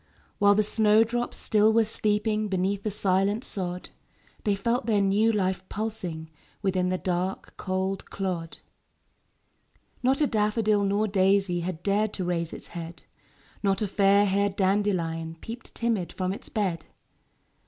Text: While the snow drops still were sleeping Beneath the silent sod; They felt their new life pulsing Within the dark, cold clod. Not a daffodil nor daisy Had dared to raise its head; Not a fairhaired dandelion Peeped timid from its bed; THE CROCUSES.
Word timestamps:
While 0.39 0.55
the 0.55 0.63
snow 0.63 1.03
drops 1.03 1.37
still 1.37 1.71
were 1.71 1.85
sleeping 1.85 2.47
Beneath 2.47 2.81
the 2.81 2.89
silent 2.89 3.43
sod; 3.43 3.89
They 4.45 4.55
felt 4.55 4.87
their 4.87 4.99
new 4.99 5.31
life 5.31 5.61
pulsing 5.69 6.31
Within 6.63 6.89
the 6.89 6.97
dark, 6.97 7.55
cold 7.55 8.09
clod. 8.09 8.57
Not 10.01 10.19
a 10.19 10.25
daffodil 10.25 10.85
nor 10.85 11.07
daisy 11.07 11.59
Had 11.59 11.83
dared 11.83 12.13
to 12.13 12.23
raise 12.25 12.51
its 12.51 12.69
head; 12.69 13.03
Not 13.61 13.83
a 13.83 13.87
fairhaired 13.87 14.55
dandelion 14.55 15.37
Peeped 15.39 15.75
timid 15.75 16.11
from 16.11 16.33
its 16.33 16.49
bed; 16.49 16.79
THE 16.79 16.85
CROCUSES. 16.85 16.93